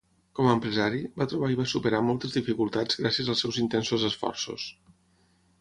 Com 0.37 0.47
a 0.47 0.53
empresari, 0.55 1.01
va 1.21 1.27
trobar 1.33 1.49
i 1.51 1.57
va 1.59 1.67
superar 1.73 2.01
moltes 2.07 2.33
dificultats 2.39 3.01
gràcies 3.03 3.31
als 3.35 3.45
seus 3.47 3.63
intensos 3.67 4.11
esforços. 4.13 4.71